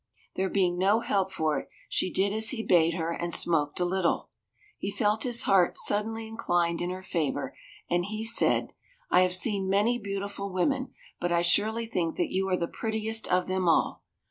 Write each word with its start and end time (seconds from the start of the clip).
There 0.33 0.49
being 0.49 0.79
no 0.79 1.01
help 1.01 1.31
for 1.31 1.59
it, 1.59 1.69
she 1.87 2.11
did 2.11 2.33
as 2.33 2.49
he 2.49 2.63
bade 2.63 2.95
her, 2.95 3.11
and 3.13 3.31
smoked 3.31 3.79
a 3.79 3.85
little. 3.85 4.31
He 4.79 4.89
felt 4.89 5.21
his 5.21 5.43
heart 5.43 5.77
suddenly 5.77 6.27
inclined 6.27 6.81
in 6.81 6.89
her 6.89 7.03
favour, 7.03 7.55
and 7.87 8.05
he 8.05 8.25
said, 8.25 8.73
"I 9.11 9.21
have 9.21 9.35
seen 9.35 9.69
many 9.69 9.99
beautiful 9.99 10.51
women, 10.51 10.91
but 11.19 11.31
I 11.31 11.43
surely 11.43 11.85
think 11.85 12.15
that 12.15 12.31
you 12.33 12.49
are 12.49 12.57
the 12.57 12.67
prettiest 12.67 13.27
of 13.31 13.45
them 13.45 13.69
all. 13.69 14.01